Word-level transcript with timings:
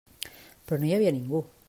Però 0.71 0.81
no 0.81 0.89
hi 0.89 0.95
havia 0.97 1.13
ningú. 1.19 1.47